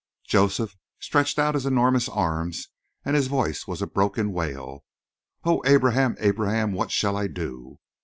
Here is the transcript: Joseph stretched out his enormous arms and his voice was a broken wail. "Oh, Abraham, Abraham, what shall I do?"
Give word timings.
Joseph 0.25 0.75
stretched 0.99 1.37
out 1.37 1.53
his 1.53 1.67
enormous 1.67 2.09
arms 2.09 2.69
and 3.05 3.15
his 3.15 3.27
voice 3.27 3.67
was 3.67 3.83
a 3.83 3.85
broken 3.85 4.31
wail. 4.31 4.83
"Oh, 5.43 5.61
Abraham, 5.63 6.15
Abraham, 6.19 6.71
what 6.73 6.89
shall 6.89 7.15
I 7.15 7.27
do?" 7.27 7.77